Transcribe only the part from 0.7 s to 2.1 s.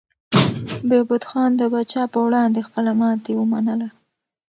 بهبود خان د پاچا